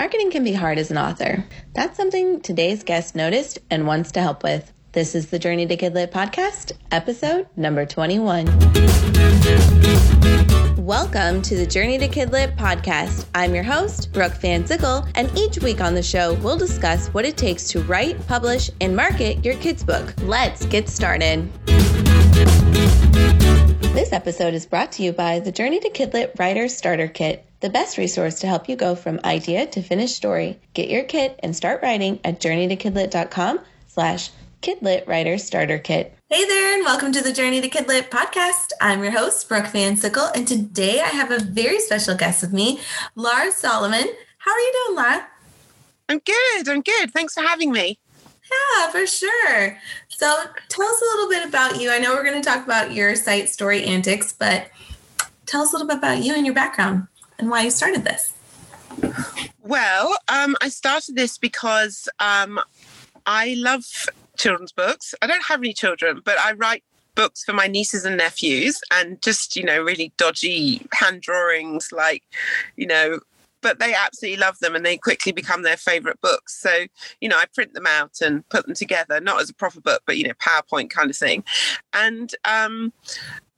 [0.00, 1.44] Marketing can be hard as an author.
[1.74, 4.72] That's something today's guest noticed and wants to help with.
[4.92, 8.46] This is the Journey to Kidlit podcast, episode number 21.
[10.82, 13.26] Welcome to the Journey to Kidlit podcast.
[13.34, 17.26] I'm your host, Brooke Van Sickle, and each week on the show, we'll discuss what
[17.26, 20.14] it takes to write, publish, and market your kids' book.
[20.22, 21.46] Let's get started.
[24.20, 27.70] This episode is brought to you by the Journey to Kidlit Writer Starter Kit, the
[27.70, 30.60] best resource to help you go from idea to finished story.
[30.74, 34.28] Get your kit and start writing at journeytokidlit.com slash
[34.60, 36.14] Kidlit Writer Starter Kit.
[36.28, 38.72] Hey there, and welcome to the Journey to Kidlit podcast.
[38.78, 42.52] I'm your host, Brooke Van Sickle, and today I have a very special guest with
[42.52, 42.78] me,
[43.14, 44.06] Lara Solomon.
[44.36, 45.26] How are you doing, Lara?
[46.10, 46.68] I'm good.
[46.68, 47.10] I'm good.
[47.10, 47.98] Thanks for having me.
[48.50, 49.78] Yeah, for sure.
[50.20, 50.36] So
[50.68, 51.90] tell us a little bit about you.
[51.90, 54.70] I know we're going to talk about your site Story Antics, but
[55.46, 57.06] tell us a little bit about you and your background
[57.38, 58.34] and why you started this.
[59.62, 62.60] Well, um, I started this because um,
[63.24, 65.14] I love children's books.
[65.22, 69.22] I don't have any children, but I write books for my nieces and nephews and
[69.22, 72.24] just, you know, really dodgy hand drawings like,
[72.76, 73.20] you know,
[73.62, 76.60] but they absolutely love them and they quickly become their favorite books.
[76.60, 76.86] So,
[77.20, 80.02] you know, I print them out and put them together, not as a proper book,
[80.06, 81.44] but, you know, PowerPoint kind of thing.
[81.92, 82.92] And um,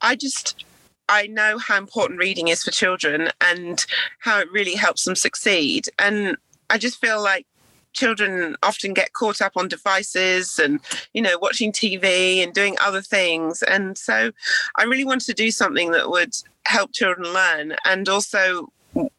[0.00, 0.64] I just,
[1.08, 3.84] I know how important reading is for children and
[4.18, 5.88] how it really helps them succeed.
[5.98, 6.36] And
[6.70, 7.46] I just feel like
[7.92, 10.80] children often get caught up on devices and
[11.12, 14.30] you know watching tv and doing other things and so
[14.76, 18.72] i really wanted to do something that would help children learn and also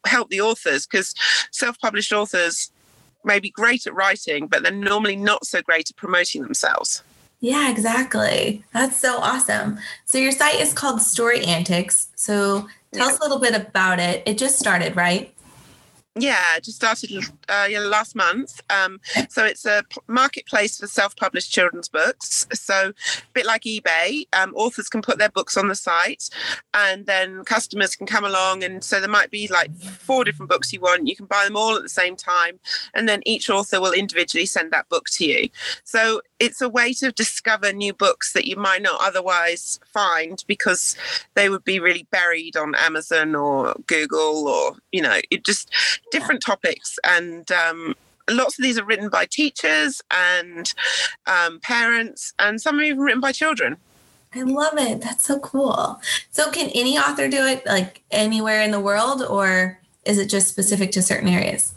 [0.05, 1.13] help the authors because
[1.52, 2.71] self-published authors
[3.23, 7.03] may be great at writing but they're normally not so great at promoting themselves.
[7.39, 8.63] Yeah exactly.
[8.73, 9.80] That's so awesome.
[10.05, 12.07] So your site is called Story Antics.
[12.15, 13.13] So tell yeah.
[13.13, 14.23] us a little bit about it.
[14.25, 15.33] It just started right
[16.16, 17.11] yeah, just started
[17.50, 18.61] uh, yeah, last month.
[18.69, 22.45] Um, so it's a marketplace for self-published children's books.
[22.53, 22.94] So a
[23.33, 26.30] bit like eBay, um, authors can put their books on the site,
[26.73, 28.64] and then customers can come along.
[28.64, 31.08] And so there might be like four different books you want.
[31.08, 32.60] You can buy them all at the same time,
[32.93, 35.49] and then each author will individually send that book to you.
[35.83, 40.98] So it's a way to discover new books that you might not otherwise find because
[41.36, 45.71] they would be really buried on Amazon or Google or you know it just
[46.11, 46.99] different topics.
[47.05, 47.95] And um,
[48.30, 50.73] lots of these are written by teachers and
[51.27, 53.77] um, parents and some are even written by children.
[54.36, 54.99] I love it.
[54.99, 56.02] That's so cool.
[56.31, 60.49] So can any author do it like anywhere in the world or is it just
[60.49, 61.73] specific to certain areas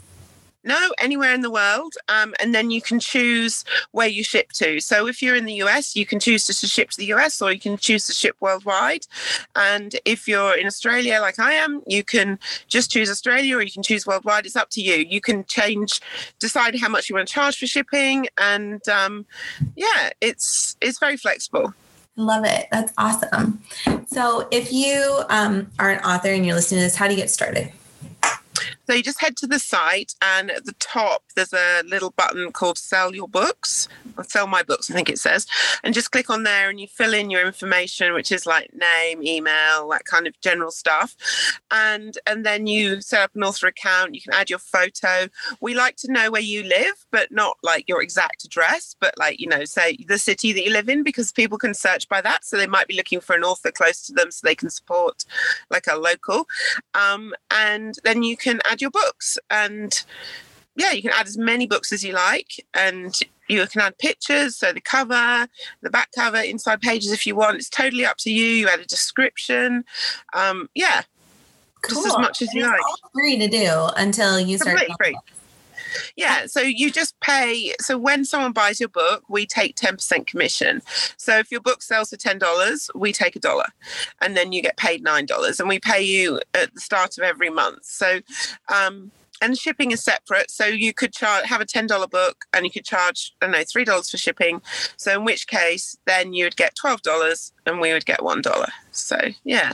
[0.67, 1.93] no, anywhere in the world.
[2.09, 4.79] Um, and then you can choose where you ship to.
[4.79, 7.51] So if you're in the US, you can choose to ship to the US or
[7.51, 9.07] you can choose to ship worldwide.
[9.55, 13.71] And if you're in Australia, like I am, you can just choose Australia or you
[13.71, 14.45] can choose worldwide.
[14.45, 14.95] It's up to you.
[14.95, 16.01] You can change,
[16.39, 18.27] decide how much you want to charge for shipping.
[18.37, 19.25] And um,
[19.75, 21.73] yeah, it's it's very flexible.
[22.17, 22.67] Love it.
[22.71, 23.61] That's awesome.
[24.07, 27.19] So if you um, are an author and you're listening to this, how do you
[27.19, 27.71] get started?
[28.87, 32.53] So you just head to the site, and at the top, there's a little button
[32.53, 35.45] called Sell Your Books, or Sell My Books, I think it says.
[35.83, 39.21] And just click on there and you fill in your information, which is like name,
[39.21, 41.17] email, that kind of general stuff.
[41.69, 44.15] And, and then you set up an author account.
[44.15, 45.27] You can add your photo.
[45.59, 49.37] We like to know where you live, but not like your exact address, but like,
[49.39, 52.45] you know, say the city that you live in, because people can search by that.
[52.45, 55.25] So they might be looking for an author close to them so they can support
[55.69, 56.47] like a local.
[56.93, 60.03] Um, and then you can add your books and
[60.77, 64.55] yeah, you can add as many books as you like, and you can add pictures,
[64.55, 65.47] so the cover,
[65.81, 67.57] the back cover, inside pages if you want.
[67.57, 68.45] It's totally up to you.
[68.45, 69.83] You add a description.
[70.33, 71.01] Um, yeah,
[71.81, 72.03] cool.
[72.03, 72.79] just as much as you like.
[73.11, 74.77] free to do until you start.
[74.77, 75.17] Completely free.
[76.15, 77.73] Yeah, so you just pay.
[77.79, 80.81] So when someone buys your book, we take 10% commission.
[81.17, 83.67] So if your book sells for $10, we take a dollar
[84.21, 87.49] and then you get paid $9 and we pay you at the start of every
[87.49, 87.85] month.
[87.85, 88.19] So,
[88.73, 89.11] um,
[89.41, 90.49] and shipping is separate.
[90.49, 93.53] So you could charge have a ten dollar book, and you could charge I don't
[93.53, 94.61] know three dollars for shipping.
[94.97, 98.41] So in which case, then you would get twelve dollars, and we would get one
[98.41, 98.69] dollar.
[98.91, 99.73] So yeah.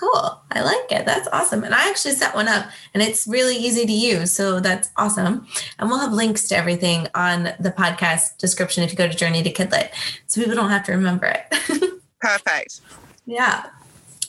[0.00, 0.40] Cool.
[0.50, 1.04] I like it.
[1.04, 1.62] That's awesome.
[1.62, 4.32] And I actually set one up and it's really easy to use.
[4.32, 5.46] So that's awesome.
[5.78, 9.42] And we'll have links to everything on the podcast description if you go to Journey
[9.42, 9.90] to Kidlit.
[10.26, 12.00] So people don't have to remember it.
[12.18, 12.80] Perfect.
[13.26, 13.66] Yeah.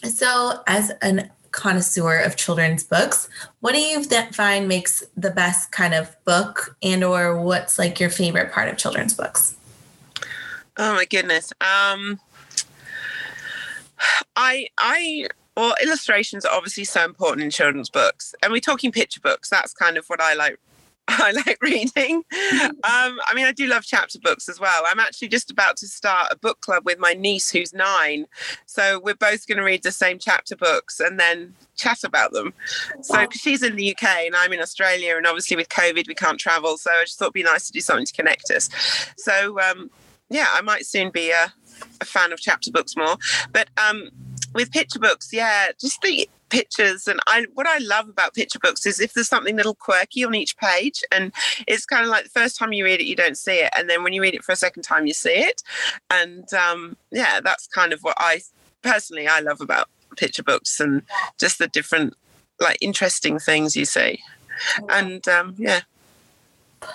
[0.03, 3.27] So as an connoisseur of children's books
[3.59, 4.01] what do you
[4.31, 8.77] find makes the best kind of book and or what's like your favorite part of
[8.77, 9.57] children's books
[10.77, 12.17] oh my goodness um
[14.37, 15.27] i i
[15.57, 19.73] well illustrations are obviously so important in children's books and we're talking picture books that's
[19.73, 20.59] kind of what i like
[21.07, 22.23] I like reading.
[22.83, 24.83] Um, I mean, I do love chapter books as well.
[24.87, 28.25] I'm actually just about to start a book club with my niece who's nine.
[28.65, 32.53] So we're both going to read the same chapter books and then chat about them.
[33.01, 36.39] So she's in the UK and I'm in Australia, and obviously with COVID we can't
[36.39, 36.77] travel.
[36.77, 38.69] So I just thought it'd be nice to do something to connect us.
[39.17, 39.89] So um,
[40.29, 41.53] yeah, I might soon be a,
[42.01, 43.17] a fan of chapter books more.
[43.51, 44.09] But um,
[44.53, 47.07] with picture books, yeah, just the pictures.
[47.07, 50.35] And I what I love about picture books is if there's something little quirky on
[50.35, 51.31] each page and
[51.67, 53.71] it's kind of like the first time you read it you don't see it.
[53.75, 55.63] And then when you read it for a second time you see it.
[56.09, 58.41] And um, yeah that's kind of what I
[58.81, 59.87] personally I love about
[60.17, 61.01] picture books and
[61.39, 62.13] just the different
[62.59, 64.21] like interesting things you see.
[64.89, 65.81] And um, yeah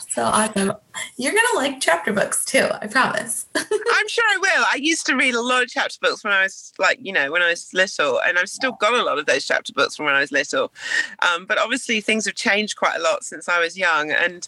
[0.09, 0.73] so awesome.
[1.17, 3.47] You're going to like chapter books too, I promise.
[3.55, 4.65] I'm sure I will.
[4.73, 7.31] I used to read a lot of chapter books when I was like, you know,
[7.31, 10.07] when I was little, and I've still got a lot of those chapter books from
[10.07, 10.73] when I was little.
[11.21, 14.11] Um, but obviously, things have changed quite a lot since I was young.
[14.11, 14.47] And,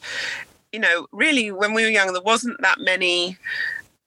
[0.73, 3.37] you know, really, when we were young, there wasn't that many,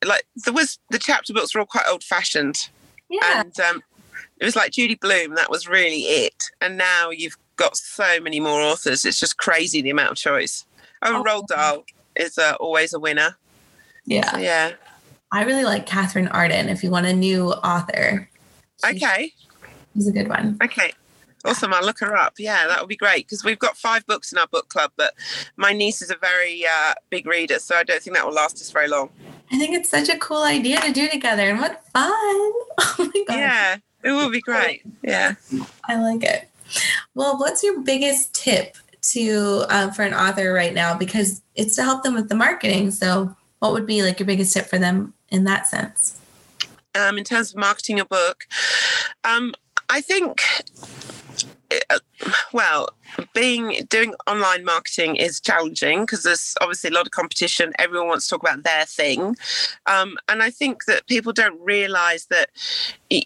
[0.06, 2.70] like, there was the chapter books were all quite old fashioned.
[3.10, 3.42] Yeah.
[3.42, 3.84] And um,
[4.40, 6.44] it was like Judy Blume, that was really it.
[6.60, 9.06] And now you've got so many more authors.
[9.06, 10.66] It's just crazy the amount of choice.
[11.04, 11.84] Oh, Roald Dahl
[12.16, 13.38] is uh, always a winner.
[14.06, 14.32] Yeah.
[14.32, 14.72] So, yeah.
[15.32, 18.30] I really like Katherine Arden if you want a new author.
[18.86, 19.34] She- Okay.
[19.96, 20.58] She's a good one.
[20.64, 20.94] Okay.
[21.44, 21.74] Awesome.
[21.74, 22.36] I'll look her up.
[22.38, 25.14] Yeah, that would be great because we've got five books in our book club, but
[25.58, 28.56] my niece is a very uh, big reader, so I don't think that will last
[28.62, 29.10] us very long.
[29.52, 32.04] I think it's such a cool idea to do together and what fun.
[32.80, 33.38] Oh my god.
[33.38, 34.84] Yeah, it will be great.
[35.04, 35.34] Yeah.
[35.86, 36.48] I like it.
[37.16, 40.98] Well, what's your biggest tip to um, for an author right now?
[40.98, 42.92] Because it's to help them with the marketing.
[42.92, 46.20] So, what would be like your biggest tip for them in that sense?
[46.96, 48.46] Um, in terms of marketing a book,
[49.24, 49.54] um,
[49.90, 50.42] I think.
[51.90, 52.00] uh,
[52.54, 52.90] well,
[53.34, 57.74] being doing online marketing is challenging because there's obviously a lot of competition.
[57.80, 59.36] Everyone wants to talk about their thing,
[59.86, 62.50] um, and I think that people don't realise that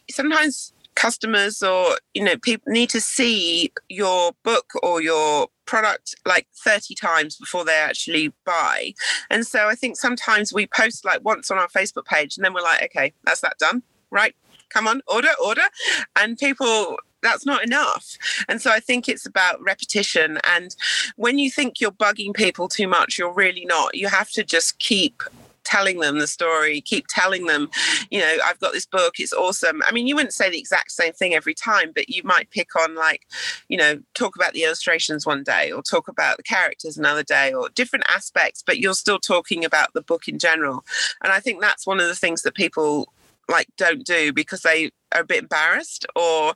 [0.09, 6.47] sometimes customers or you know people need to see your book or your product like
[6.55, 8.93] 30 times before they actually buy.
[9.29, 12.53] And so i think sometimes we post like once on our facebook page and then
[12.53, 13.83] we're like okay that's that done.
[14.11, 14.35] Right
[14.69, 15.63] come on order order.
[16.15, 18.17] And people that's not enough.
[18.47, 20.39] And so i think it's about repetition.
[20.43, 20.75] And
[21.15, 23.95] when you think you're bugging people too much you're really not.
[23.95, 25.23] You have to just keep
[25.65, 27.69] telling them the story, keep telling them,
[28.09, 29.81] you know, I've got this book, it's awesome.
[29.85, 32.75] I mean, you wouldn't say the exact same thing every time, but you might pick
[32.75, 33.27] on, like,
[33.67, 37.53] you know, talk about the illustrations one day or talk about the characters another day
[37.53, 40.85] or different aspects, but you're still talking about the book in general.
[41.23, 43.11] And I think that's one of the things that people
[43.49, 46.53] like don't do because they are a bit embarrassed or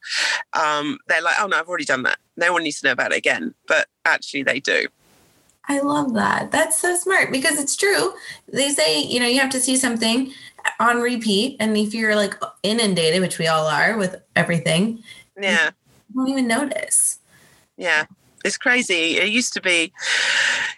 [0.53, 2.17] um, they're like, oh no, I've already done that.
[2.37, 3.53] No one needs to know about it again.
[3.67, 4.87] But actually, they do.
[5.67, 6.51] I love that.
[6.51, 8.13] That's so smart because it's true.
[8.51, 10.31] They say, you know, you have to see something
[10.79, 11.57] on repeat.
[11.59, 15.03] And if you're like inundated, which we all are with everything,
[15.39, 15.69] Yeah.
[16.09, 17.19] you don't even notice.
[17.77, 18.05] Yeah.
[18.45, 19.17] It's crazy.
[19.17, 19.91] It used to be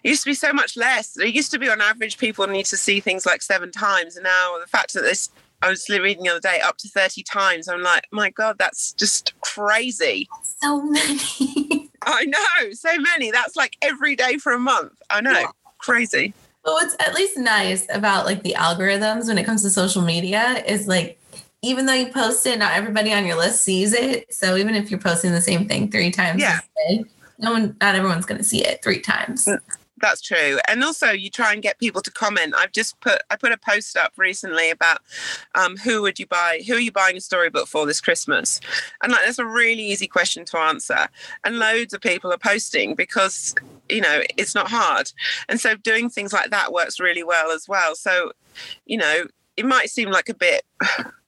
[0.03, 1.17] it used to be so much less.
[1.17, 4.17] It used to be on average people need to see things like seven times.
[4.17, 5.29] And now the fact that this
[5.61, 8.93] I was reading the other day up to 30 times, I'm like, my God, that's
[8.93, 10.27] just crazy.
[10.59, 11.80] So many.
[12.03, 13.31] I know, so many.
[13.31, 14.93] That's like every day for a month.
[15.09, 15.31] I know.
[15.31, 15.47] Yeah.
[15.77, 16.33] Crazy.
[16.63, 20.63] Well, what's at least nice about like the algorithms when it comes to social media
[20.67, 21.17] is like
[21.63, 24.33] even though you post it, not everybody on your list sees it.
[24.33, 26.59] So even if you're posting the same thing three times Yeah.
[26.59, 27.05] a day,
[27.39, 29.45] no one not everyone's gonna see it three times.
[29.45, 29.59] Mm.
[30.01, 30.59] That's true.
[30.67, 32.53] And also you try and get people to comment.
[32.57, 34.99] I've just put I put a post up recently about
[35.55, 38.59] um, who would you buy who are you buying a storybook for this Christmas?
[39.03, 41.07] And like that's a really easy question to answer.
[41.43, 43.55] And loads of people are posting because,
[43.89, 45.11] you know, it's not hard.
[45.47, 47.95] And so doing things like that works really well as well.
[47.95, 48.31] So,
[48.85, 49.25] you know,
[49.57, 50.63] it might seem like a bit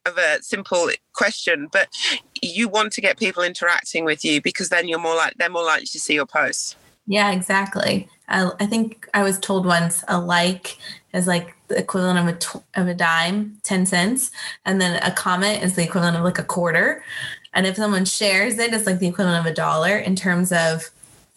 [0.06, 1.88] of a simple question, but
[2.42, 5.64] you want to get people interacting with you because then you're more like they're more
[5.64, 6.76] likely to see your posts.
[7.06, 8.08] Yeah, exactly.
[8.28, 10.78] I, I think I was told once a like
[11.12, 14.30] is like the equivalent of a tw- of a dime, ten cents,
[14.64, 17.04] and then a comment is the equivalent of like a quarter.
[17.52, 20.90] And if someone shares it, it's like the equivalent of a dollar in terms of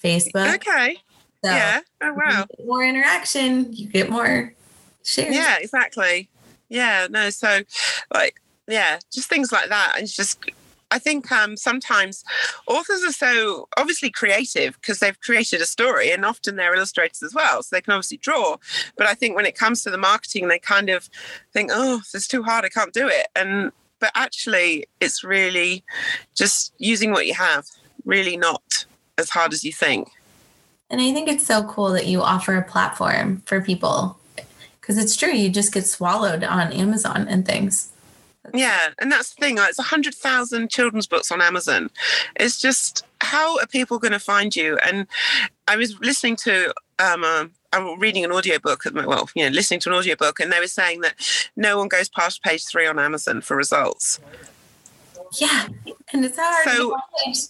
[0.03, 0.55] Facebook.
[0.55, 0.97] Okay.
[1.43, 1.81] So yeah.
[2.01, 2.45] Oh wow.
[2.65, 4.53] more interaction, you get more
[5.03, 5.35] shares.
[5.35, 6.29] Yeah, exactly.
[6.69, 7.61] Yeah, no, so
[8.13, 9.93] like yeah, just things like that.
[9.95, 10.39] And it's just
[10.91, 12.23] I think um sometimes
[12.67, 17.33] authors are so obviously creative because they've created a story and often they're illustrators as
[17.33, 17.63] well.
[17.63, 18.57] So they can obviously draw.
[18.97, 21.09] But I think when it comes to the marketing, they kind of
[21.53, 23.27] think, oh, this is too hard, I can't do it.
[23.35, 25.83] And but actually it's really
[26.35, 27.65] just using what you have,
[28.05, 28.85] really not
[29.17, 30.09] as hard as you think.
[30.89, 34.17] And I think it's so cool that you offer a platform for people
[34.87, 37.91] because it's true, you just get swallowed on Amazon and things.
[38.53, 39.57] Yeah, and that's the thing.
[39.57, 41.89] Like, it's a hundred thousand children's books on Amazon.
[42.35, 44.77] It's just how are people going to find you?
[44.77, 45.07] And
[45.67, 49.79] I was listening to um, uh, I'm reading an audiobook at well, you know, listening
[49.81, 51.15] to an audiobook, and they were saying that
[51.55, 54.19] no one goes past page three on Amazon for results.
[55.39, 55.67] Yeah,
[56.13, 56.95] and it's hard so,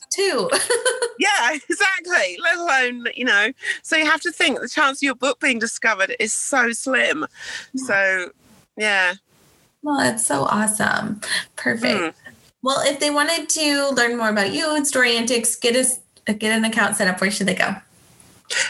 [0.10, 0.50] too.
[1.20, 2.38] yeah, exactly.
[2.42, 3.52] Let alone, you know,
[3.84, 7.28] so you have to think the chance of your book being discovered is so slim.
[7.76, 8.32] So,
[8.76, 9.14] yeah.
[9.88, 11.22] Well, it's so awesome.
[11.56, 11.98] Perfect.
[11.98, 12.14] Mm.
[12.62, 16.44] Well, if they wanted to learn more about you and Story Antics, get us get
[16.44, 17.22] an account set up.
[17.22, 17.74] Where should they go?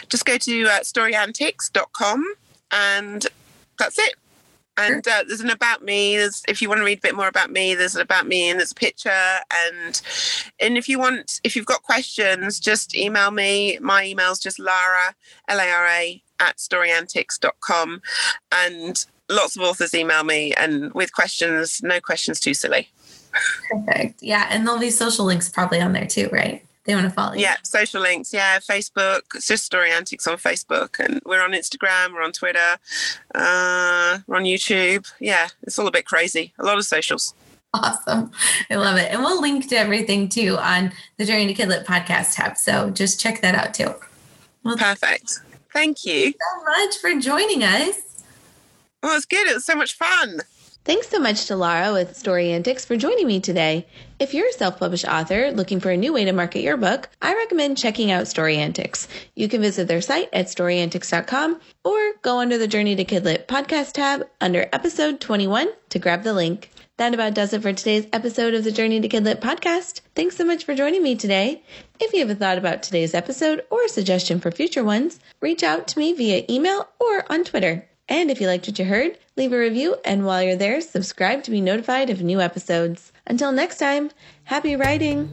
[0.10, 2.36] Just go to uh, storyantics.com
[2.72, 3.26] and
[3.80, 4.14] that's it.
[4.78, 6.18] And uh, there's an about me.
[6.18, 8.52] There's if you want to read a bit more about me, there's an about me
[8.52, 9.10] and there's a picture.
[9.10, 10.00] And
[10.60, 13.80] and if you want, if you've got questions, just email me.
[13.82, 15.16] My email's just Lara
[15.48, 18.04] L A R A at storyantics.com.
[18.52, 22.90] And lots of authors email me and with questions, no questions too silly.
[23.70, 24.24] Perfect.
[24.24, 24.48] Yeah.
[24.50, 26.64] And there'll be social links probably on there too, right?
[26.86, 27.42] They want to follow you.
[27.42, 28.34] Yeah, social links.
[28.34, 29.20] Yeah, Facebook.
[29.36, 32.14] It's just Story Antics on Facebook, and we're on Instagram.
[32.14, 32.78] We're on Twitter.
[33.36, 35.06] Uh, we're on YouTube.
[35.20, 36.54] Yeah, it's all a bit crazy.
[36.60, 37.34] A lot of socials.
[37.74, 38.32] Awesome.
[38.72, 39.12] I love it.
[39.12, 42.56] And we'll link to everything too on the Journey to Kidlit podcast tab.
[42.58, 43.94] So just check that out too.
[44.64, 45.42] Well, Perfect.
[45.74, 46.32] Thank you.
[46.32, 48.17] so much for joining us.
[49.04, 49.48] Well, it's good.
[49.48, 50.42] It was so much fun.
[50.84, 53.86] Thanks so much to Lara with Story Antics for joining me today.
[54.20, 57.10] If you're a self published author looking for a new way to market your book,
[57.22, 59.08] I recommend checking out Story Antics.
[59.36, 63.92] You can visit their site at storyantics.com or go under the Journey to Kidlit podcast
[63.92, 66.72] tab under episode 21 to grab the link.
[66.96, 70.01] That about does it for today's episode of the Journey to Kidlit podcast.
[70.16, 71.62] Thanks so much for joining me today.
[72.00, 75.62] If you have a thought about today's episode or a suggestion for future ones, reach
[75.63, 77.88] out to me via email or on Twitter.
[78.10, 81.44] And if you liked what you heard, leave a review, and while you're there, subscribe
[81.44, 83.12] to be notified of new episodes.
[83.26, 84.12] Until next time,
[84.46, 85.30] happy writing!